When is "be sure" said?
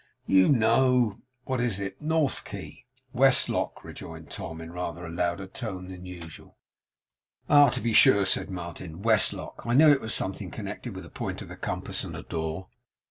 7.81-8.25